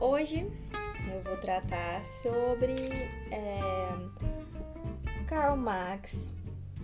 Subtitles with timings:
[0.00, 0.46] Hoje
[1.12, 2.72] eu vou tratar sobre
[3.32, 3.58] é,
[5.26, 6.32] Karl Marx,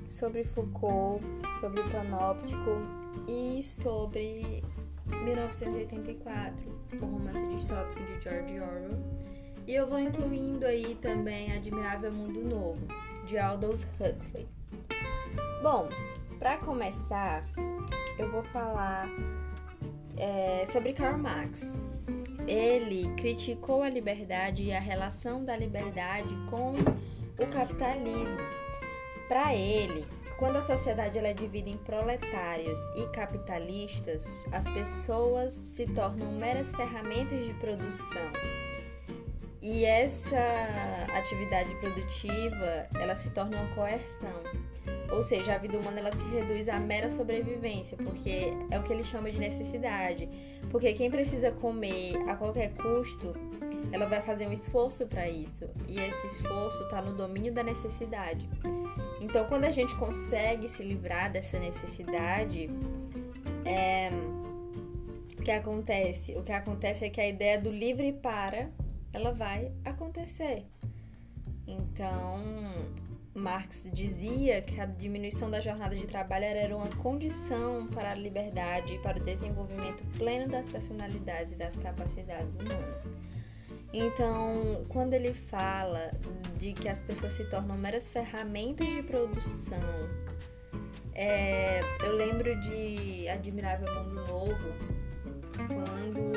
[0.08, 1.24] sobre Foucault,
[1.60, 2.80] sobre o Panóptico
[3.28, 4.64] e sobre
[5.06, 6.66] 1984,
[7.00, 8.98] o romance distópico de George Orwell.
[9.64, 12.84] E eu vou incluindo aí também Admirável Mundo Novo,
[13.26, 14.48] de Aldous Huxley.
[15.62, 15.88] Bom,
[16.40, 17.44] para começar,
[18.18, 19.08] eu vou falar
[20.16, 21.78] é, sobre Karl Marx.
[22.46, 28.38] Ele criticou a liberdade e a relação da liberdade com o capitalismo.
[29.28, 30.06] Para ele,
[30.38, 37.46] quando a sociedade é dividida em proletários e capitalistas, as pessoas se tornam meras ferramentas
[37.46, 38.30] de produção.
[39.62, 40.36] E essa
[41.16, 44.42] atividade produtiva, ela se torna uma coerção.
[45.10, 48.92] Ou seja, a vida humana ela se reduz à mera sobrevivência, porque é o que
[48.92, 50.28] ele chama de necessidade.
[50.70, 53.34] Porque quem precisa comer a qualquer custo,
[53.92, 55.68] ela vai fazer um esforço para isso.
[55.86, 58.48] E esse esforço está no domínio da necessidade.
[59.20, 62.68] Então, quando a gente consegue se livrar dessa necessidade,
[63.64, 64.10] é...
[65.38, 66.36] o que acontece?
[66.36, 68.68] O que acontece é que a ideia do livre para
[69.12, 70.64] ela vai acontecer.
[71.66, 72.42] Então,
[73.34, 78.94] Marx dizia que a diminuição da jornada de trabalho era uma condição para a liberdade
[78.94, 83.04] e para o desenvolvimento pleno das personalidades e das capacidades humanas.
[83.92, 86.12] Então, quando ele fala
[86.58, 89.78] de que as pessoas se tornam meras ferramentas de produção,
[91.12, 94.74] é, eu lembro de Admirável Mundo Novo,
[95.68, 96.34] quando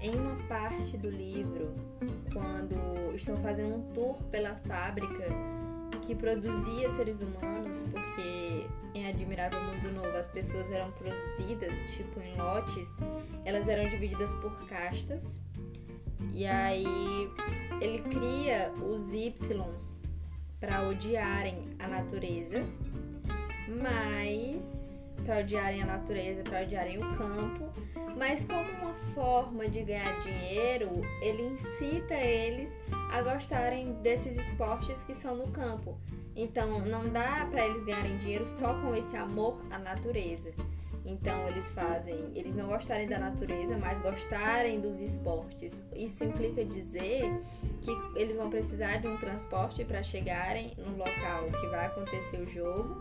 [0.00, 1.74] em uma parte do livro,
[2.32, 5.26] quando estão fazendo um tour pela fábrica
[6.02, 12.36] que produzia seres humanos, porque em Admirável Mundo Novo as pessoas eram produzidas, tipo em
[12.36, 12.88] lotes,
[13.44, 15.38] elas eram divididas por castas.
[16.32, 16.84] E aí
[17.80, 20.00] ele cria os Ys
[20.60, 22.64] para odiarem a natureza,
[23.80, 24.81] mas
[25.22, 27.72] para odiarem a natureza, para odiarem o campo,
[28.16, 32.70] mas como uma forma de ganhar dinheiro, ele incita eles
[33.10, 35.98] a gostarem desses esportes que são no campo.
[36.34, 40.52] Então, não dá para eles ganharem dinheiro só com esse amor à natureza.
[41.04, 45.82] Então, eles fazem, eles não gostarem da natureza, mas gostarem dos esportes.
[45.94, 47.28] Isso implica dizer
[47.80, 52.46] que eles vão precisar de um transporte para chegarem no local que vai acontecer o
[52.46, 52.96] jogo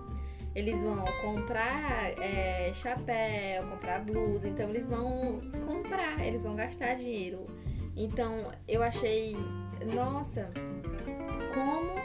[0.56, 7.48] eles vão comprar é, chapéu, comprar blusa, então eles vão comprar, eles vão gastar dinheiro.
[7.96, 9.36] Então eu achei,
[9.94, 10.50] nossa,
[11.54, 12.02] como,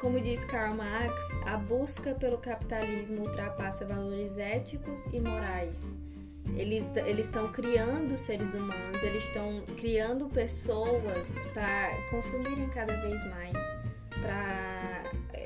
[0.00, 1.14] como diz Karl Marx,
[1.46, 5.94] a busca pelo capitalismo ultrapassa valores éticos e morais.
[6.54, 13.52] Eles estão criando seres humanos, eles estão criando pessoas para consumirem cada vez mais,
[14.20, 14.85] para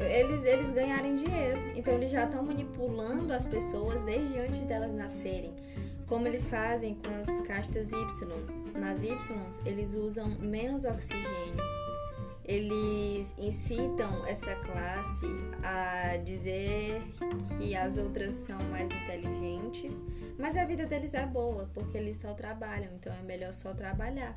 [0.05, 1.61] eles, eles ganharem dinheiro.
[1.75, 5.55] Então eles já estão manipulando as pessoas desde antes delas nascerem.
[6.07, 8.79] Como eles fazem com as castas Y.
[8.79, 9.17] Nas Y,
[9.65, 11.81] eles usam menos oxigênio.
[12.45, 15.27] Eles incitam essa classe
[15.63, 17.01] a dizer
[17.57, 19.95] que as outras são mais inteligentes,
[20.37, 24.35] mas a vida deles é boa, porque eles só trabalham, então é melhor só trabalhar.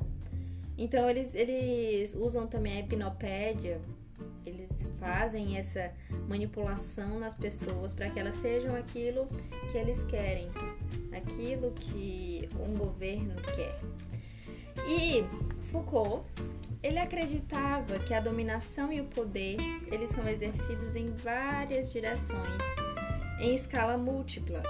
[0.78, 3.80] Então eles, eles usam também a hipnopédia,
[4.44, 5.92] eles fazem essa
[6.28, 9.26] manipulação nas pessoas para que elas sejam aquilo
[9.70, 10.48] que eles querem,
[11.12, 13.80] aquilo que um governo quer.
[14.86, 15.24] E
[15.70, 16.24] Foucault,
[16.82, 19.56] ele acreditava que a dominação e o poder,
[19.90, 22.62] eles são exercidos em várias direções,
[23.40, 24.62] em escala múltipla.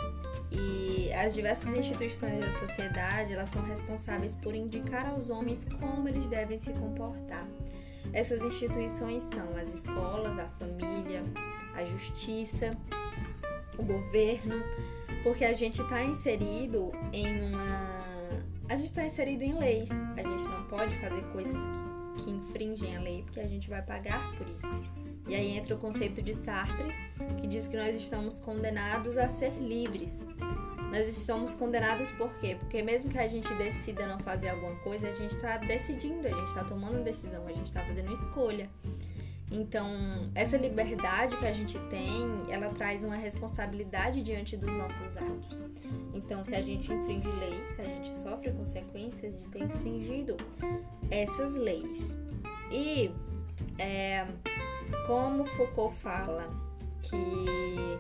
[0.50, 6.28] E as diversas instituições da sociedade, elas são responsáveis por indicar aos homens como eles
[6.28, 7.48] devem se comportar.
[8.12, 11.24] Essas instituições são as escolas, a família,
[11.74, 12.70] a justiça,
[13.78, 14.62] o governo,
[15.22, 18.04] porque a gente está inserido em uma.
[18.68, 19.88] A gente está inserido em leis.
[19.90, 21.56] A gente não pode fazer coisas
[22.16, 24.66] que, que infringem a lei, porque a gente vai pagar por isso.
[25.26, 26.92] E aí entra o conceito de Sartre,
[27.40, 30.12] que diz que nós estamos condenados a ser livres.
[30.94, 32.54] Nós estamos condenados por quê?
[32.54, 36.30] Porque mesmo que a gente decida não fazer alguma coisa, a gente está decidindo, a
[36.30, 38.70] gente está tomando decisão, a gente está fazendo escolha.
[39.50, 39.90] Então,
[40.36, 45.60] essa liberdade que a gente tem, ela traz uma responsabilidade diante dos nossos atos.
[46.14, 50.36] Então, se a gente infringe leis, se a gente sofre consequências de ter infringido
[51.10, 52.16] essas leis.
[52.70, 53.10] E
[53.80, 54.28] é,
[55.08, 56.63] como Foucault fala
[57.08, 57.98] que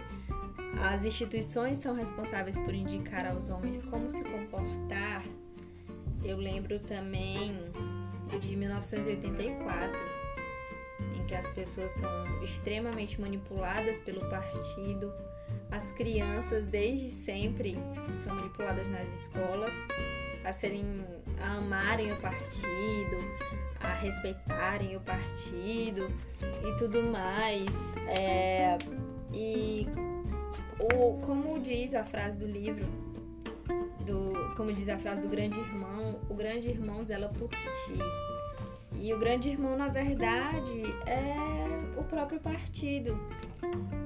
[0.80, 5.22] as instituições são responsáveis por indicar aos homens como se comportar.
[6.22, 7.58] eu lembro também
[8.40, 9.98] de 1984,
[11.16, 15.12] em que as pessoas são extremamente manipuladas pelo partido.
[15.70, 17.76] As crianças, desde sempre,
[18.24, 19.72] são manipuladas nas escolas
[20.44, 21.04] a serem
[21.40, 23.16] a amarem o partido,
[24.04, 26.08] respeitarem o partido
[26.66, 27.66] e tudo mais.
[28.08, 28.76] É,
[29.32, 29.86] e
[30.78, 32.86] o, como diz a frase do livro,
[34.04, 37.98] do, como diz a frase do grande irmão, o grande irmão zela por ti.
[38.94, 43.18] E o grande irmão, na verdade, é o próprio partido.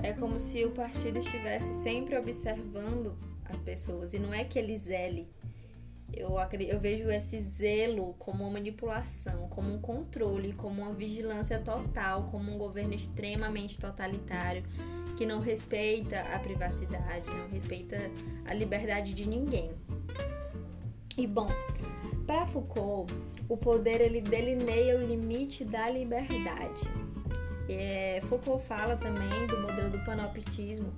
[0.02, 3.14] É como se o partido estivesse sempre observando
[3.44, 4.14] as pessoas.
[4.14, 5.28] E não é que ele zele,
[6.12, 12.24] eu, eu vejo esse zelo como uma manipulação, como um controle, como uma vigilância total,
[12.30, 14.62] como um governo extremamente totalitário
[15.16, 18.10] que não respeita a privacidade, não respeita
[18.48, 19.72] a liberdade de ninguém.
[21.16, 21.48] E bom,
[22.24, 23.12] para Foucault,
[23.48, 26.88] o poder ele delineia o limite da liberdade.
[27.68, 30.92] É, Foucault fala também do modelo do panoptismo,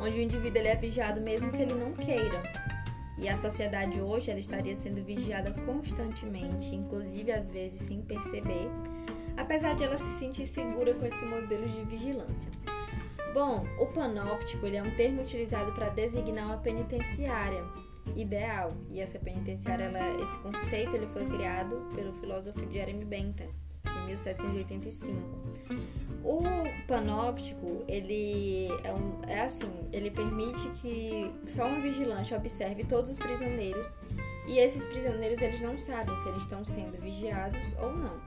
[0.00, 2.71] onde o indivíduo ele é vigiado mesmo que ele não queira.
[3.18, 8.68] E a sociedade hoje ela estaria sendo vigiada constantemente, inclusive às vezes sem perceber,
[9.36, 12.50] apesar de ela se sentir segura com esse modelo de vigilância.
[13.34, 17.64] Bom, o panóptico ele é um termo utilizado para designar uma penitenciária
[18.16, 23.48] ideal, e essa penitenciária, ela, esse conceito ele foi criado pelo filósofo Jeremy Bentham
[24.06, 25.42] 1785.
[26.24, 26.42] O
[26.86, 33.18] panóptico, ele é, um, é assim, ele permite que só um vigilante observe todos os
[33.18, 33.88] prisioneiros
[34.46, 38.20] e esses prisioneiros eles não sabem se eles estão sendo vigiados ou não,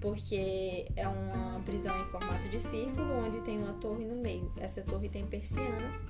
[0.00, 4.50] porque é uma prisão em formato de círculo onde tem uma torre no meio.
[4.58, 6.02] Essa torre tem persianas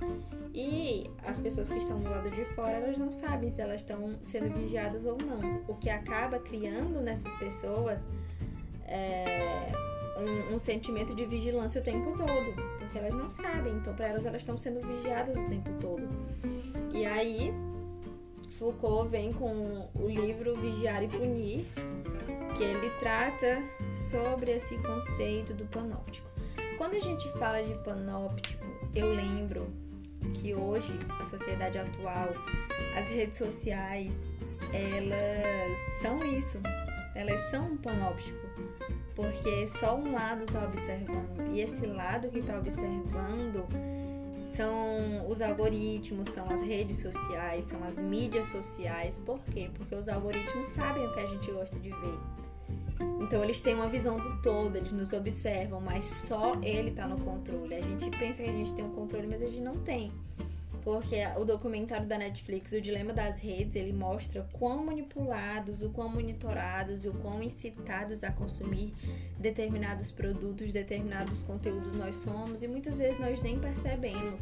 [0.53, 4.17] e as pessoas que estão do lado de fora elas não sabem se elas estão
[4.25, 8.05] sendo vigiadas ou não, o que acaba criando nessas pessoas
[8.87, 9.71] é,
[10.17, 14.25] um, um, sentimento de vigilância o tempo todo, porque elas não sabem, então para elas
[14.25, 16.07] elas estão sendo vigiadas o tempo todo.
[16.93, 17.53] E aí
[18.57, 21.65] Foucault vem com o livro Vigiar e Punir,
[22.55, 23.61] que ele trata
[23.91, 26.27] sobre esse conceito do panóptico.
[26.77, 29.67] Quando a gente fala de panóptico, eu lembro
[30.33, 32.29] que hoje, a sociedade atual,
[32.97, 34.15] as redes sociais,
[34.73, 36.59] elas são isso.
[37.15, 38.46] Elas são um panóptico
[39.17, 43.67] porque só um lado está observando e esse lado que está observando
[44.55, 49.19] são os algoritmos, são as redes sociais, são as mídias sociais.
[49.25, 49.71] Por quê?
[49.73, 52.19] Porque os algoritmos sabem o que a gente gosta de ver.
[53.19, 57.17] Então eles têm uma visão do todo, eles nos observam, mas só ele está no
[57.17, 57.73] controle.
[57.73, 60.11] A gente pensa que a gente tem um controle, mas a gente não tem
[60.87, 66.07] porque o documentário da Netflix, O Dilema das Redes, ele mostra quão manipulados, o quão
[66.07, 68.93] monitorados e o quão incitados a consumir
[69.37, 74.39] determinados produtos, determinados conteúdos nós somos e muitas vezes nós nem percebemos.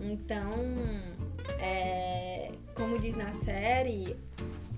[0.00, 0.52] Então,
[1.60, 4.16] é, como diz na série,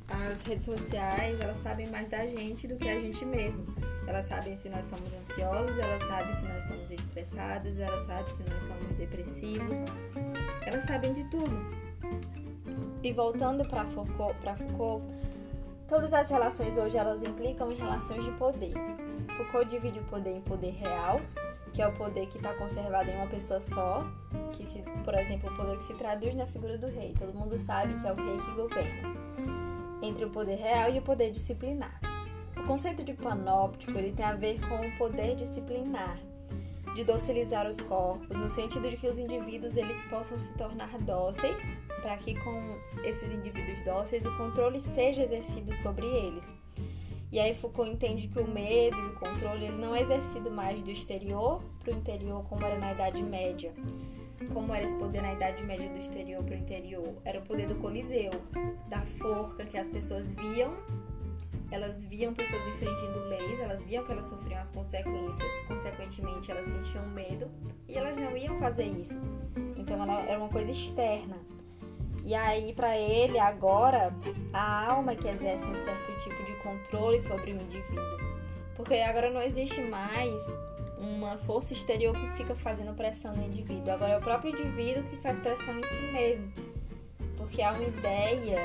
[0.07, 3.65] as redes sociais elas sabem mais da gente do que a gente mesmo.
[4.13, 8.43] Elas sabem se nós somos ansiosos, elas sabem se nós somos estressados, elas sabem se
[8.43, 9.79] nós somos depressivos.
[10.67, 11.57] Elas sabem de tudo.
[13.03, 15.03] E voltando para Foucault, Foucault,
[15.89, 18.75] todas as relações hoje elas implicam em relações de poder.
[19.35, 21.19] Foucault divide o poder em poder real,
[21.73, 24.07] que é o poder que está conservado em uma pessoa só,
[24.53, 27.15] que se, por exemplo, o poder que se traduz na figura do rei.
[27.19, 29.15] Todo mundo sabe que é o rei que governa.
[30.03, 32.12] Entre o poder real e o poder disciplinar.
[32.63, 36.17] O conceito de panóptico ele tem a ver com o poder disciplinar,
[36.95, 41.57] de docilizar os corpos, no sentido de que os indivíduos eles possam se tornar dóceis,
[42.01, 46.45] para que com esses indivíduos dóceis o controle seja exercido sobre eles.
[47.33, 50.81] E aí Foucault entende que o medo e o controle ele não é exercido mais
[50.83, 53.73] do exterior para o interior como era na Idade Média.
[54.53, 57.15] Como era esse poder na Idade Média do exterior para o interior?
[57.25, 58.33] Era o poder do Coliseu,
[58.89, 60.77] da forca que as pessoas viam
[61.73, 67.07] elas viam pessoas infringindo leis, elas viam que elas sofriam as consequências, consequentemente elas sentiam
[67.09, 67.51] medo
[67.89, 69.19] e elas não iam fazer isso.
[69.77, 71.39] Então ela era uma coisa externa.
[72.23, 74.15] E aí para ele agora
[74.53, 78.19] a alma que exerce um certo tipo de controle sobre o indivíduo.
[78.77, 80.31] Porque agora não existe mais
[80.99, 83.93] uma força exterior que fica fazendo pressão no indivíduo.
[83.93, 86.53] Agora é o próprio indivíduo que faz pressão em si mesmo.
[87.39, 88.61] Porque há uma ideia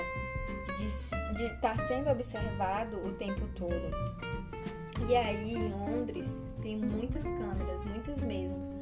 [1.35, 3.91] de estar tá sendo observado o tempo todo.
[5.07, 6.31] E aí, em Londres,
[6.61, 8.77] tem muitas câmeras, muitas mesmo.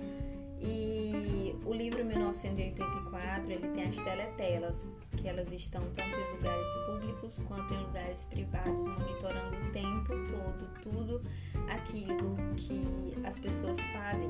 [0.61, 4.87] E o livro 1984, ele tem as teletelas,
[5.17, 10.75] que elas estão tanto em lugares públicos quanto em lugares privados, monitorando o tempo todo
[10.85, 11.21] tudo
[11.67, 14.29] aquilo que as pessoas fazem.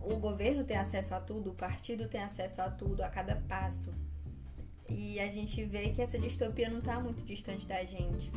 [0.00, 3.90] O governo tem acesso a tudo, o partido tem acesso a tudo, a cada passo.
[4.90, 8.30] E a gente vê que essa distopia não está muito distante da gente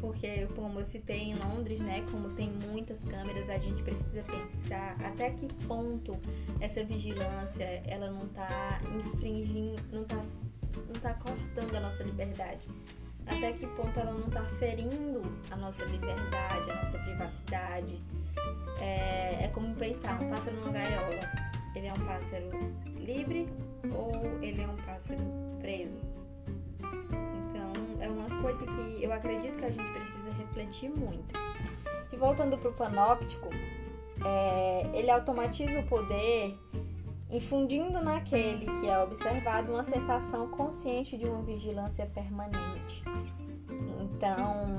[0.00, 4.96] porque como eu citei em Londres, né, como tem muitas câmeras, a gente precisa pensar
[5.04, 6.18] até que ponto
[6.60, 10.22] essa vigilância ela não está infringindo, não está
[10.86, 12.68] não tá cortando a nossa liberdade.
[13.26, 18.02] Até que ponto ela não está ferindo a nossa liberdade, a nossa privacidade.
[18.80, 21.20] É, é como pensar um pássaro numa gaiola.
[21.74, 22.50] Ele é um pássaro
[22.98, 23.48] livre
[23.92, 24.12] ou
[24.42, 25.22] ele é um pássaro
[25.60, 26.14] preso?
[28.04, 31.34] é uma coisa que eu acredito que a gente precisa refletir muito.
[32.12, 33.48] E voltando para o panóptico,
[34.24, 36.56] é, ele automatiza o poder,
[37.30, 43.02] infundindo naquele que é observado uma sensação consciente de uma vigilância permanente.
[44.00, 44.78] Então,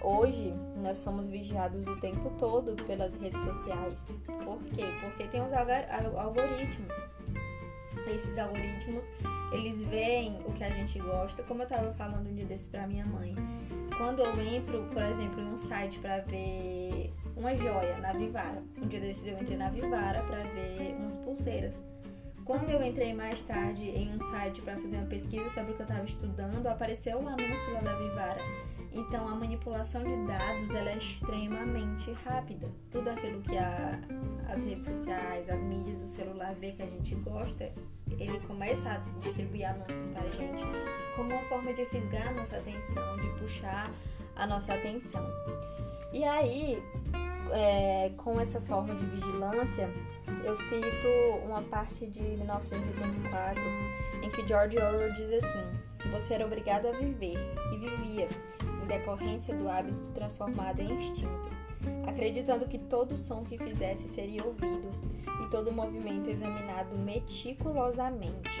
[0.00, 3.96] hoje nós somos vigiados o tempo todo pelas redes sociais.
[4.44, 4.84] Por quê?
[5.02, 6.96] Porque tem os algoritmos.
[8.06, 9.04] Esses algoritmos
[9.54, 12.86] eles veem o que a gente gosta, como eu tava falando um dia desses pra
[12.86, 13.34] minha mãe.
[13.96, 18.88] Quando eu entro, por exemplo, em um site para ver uma joia na Vivara, um
[18.88, 21.74] dia desses eu entrei na Vivara para ver umas pulseiras.
[22.44, 25.82] Quando eu entrei mais tarde em um site para fazer uma pesquisa sobre o que
[25.82, 28.40] eu estava estudando, apareceu um anúncio lá da Vivara.
[28.94, 32.70] Então a manipulação de dados ela é extremamente rápida.
[32.92, 33.98] Tudo aquilo que a,
[34.48, 37.72] as redes sociais, as mídias, o celular vê que a gente gosta,
[38.08, 40.64] ele começa a distribuir anúncios para a gente
[41.16, 43.90] como uma forma de fisgar a nossa atenção, de puxar
[44.36, 45.26] a nossa atenção.
[46.12, 46.80] E aí,
[47.54, 49.88] é, com essa forma de vigilância,
[50.44, 51.08] eu cito
[51.46, 53.62] uma parte de 1984
[54.22, 57.38] em que George Orwell diz assim: Você era obrigado a viver
[57.72, 58.28] e vivia,
[58.82, 61.48] em decorrência do hábito transformado em instinto,
[62.08, 64.90] acreditando que todo som que fizesse seria ouvido
[65.44, 68.60] e todo movimento examinado meticulosamente.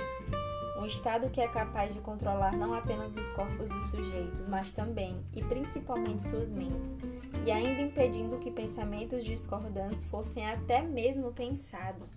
[0.78, 5.24] Um estado que é capaz de controlar não apenas os corpos dos sujeitos, mas também
[5.34, 6.96] e principalmente suas mentes,
[7.44, 12.10] e ainda impedindo que pensamentos discordantes fossem até mesmo pensados.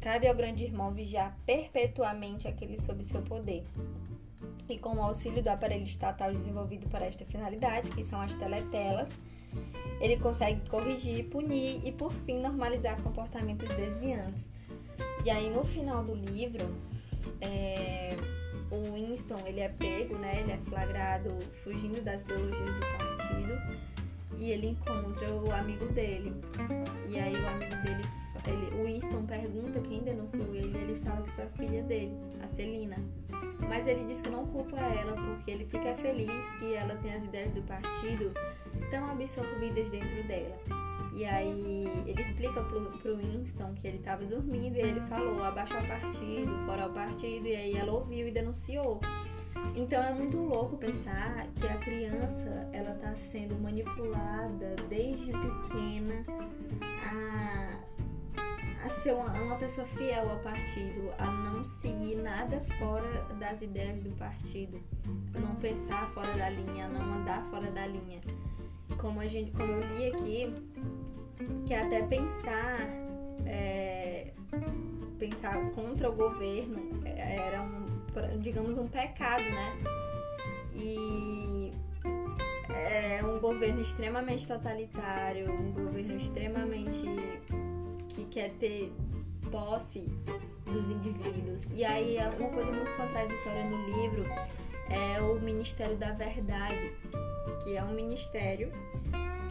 [0.00, 3.64] Cabe ao grande irmão vigiar perpetuamente aquele sob seu poder.
[4.66, 9.10] E com o auxílio do aparelho estatal desenvolvido para esta finalidade, que são as teletelas,
[10.00, 14.48] ele consegue corrigir, punir e, por fim, normalizar comportamentos desviantes.
[15.24, 16.66] E aí, no final do livro,
[17.40, 18.16] é,
[18.70, 20.40] o Winston ele é pego, né?
[20.40, 21.30] Ele é flagrado
[21.62, 23.86] fugindo das ideologias do partido
[24.38, 26.34] e ele encontra o amigo dele.
[27.08, 28.04] E aí o amigo dele,
[28.46, 32.16] ele, o Winston pergunta quem denunciou ele, e ele fala que foi a filha dele,
[32.42, 32.96] a Celina.
[33.68, 37.24] Mas ele diz que não culpa ela porque ele fica feliz que ela tem as
[37.24, 38.32] ideias do partido
[38.90, 40.56] tão absorvidas dentro dela.
[41.16, 45.82] E aí ele explica pro, pro Winston que ele estava dormindo e ele falou abaixar
[45.82, 49.00] o partido, fora o partido, e aí ela ouviu e denunciou.
[49.74, 56.24] Então é muito louco pensar que a criança ela está sendo manipulada desde pequena
[57.04, 57.78] a,
[58.86, 64.02] a ser uma, uma pessoa fiel ao partido, a não seguir nada fora das ideias
[64.02, 64.80] do partido,
[65.34, 68.20] a não pensar fora da linha, a não andar fora da linha.
[68.98, 70.54] Como a gente, como eu li aqui,
[71.66, 72.80] que até pensar
[73.44, 74.32] é,
[75.18, 77.86] pensar contra o governo era um,
[78.40, 79.76] digamos, um pecado, né?
[80.74, 81.72] E
[82.70, 87.02] é um governo extremamente totalitário, um governo extremamente
[88.08, 88.92] que quer ter
[89.50, 90.08] posse
[90.64, 91.66] dos indivíduos.
[91.72, 94.24] E aí uma coisa muito contraditória no livro
[94.90, 96.92] é o Ministério da Verdade,
[97.62, 98.70] que é um ministério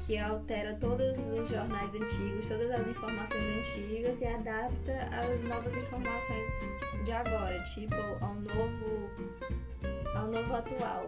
[0.05, 6.51] que altera todos os jornais antigos, todas as informações antigas e adapta às novas informações
[7.03, 9.09] de agora, tipo ao novo
[10.15, 11.05] ao novo atual.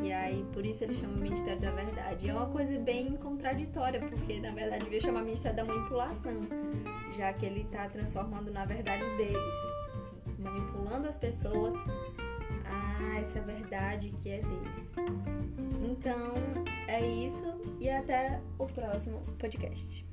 [0.00, 2.28] E aí, por isso ele chama Ministério da Verdade.
[2.28, 6.46] É uma coisa bem contraditória, porque na verdade devia chamar Ministério da Manipulação,
[7.16, 9.54] já que ele está transformando na verdade deles,
[10.38, 11.74] manipulando as pessoas
[12.64, 14.92] a essa verdade que é deles.
[15.82, 16.34] Então,
[16.88, 17.44] é isso
[17.78, 20.07] e até o próximo podcast.